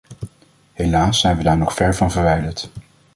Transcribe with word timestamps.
Helaas 0.73 1.19
zijn 1.19 1.37
we 1.37 1.43
daar 1.43 1.57
nog 1.57 1.73
ver 1.73 1.95
van 1.95 2.11
verwijderd. 2.11 2.69